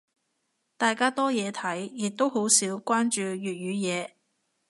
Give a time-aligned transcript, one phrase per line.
[0.77, 3.37] 大家多嘢睇，亦都好少關注粵語
[3.73, 4.09] 嘢。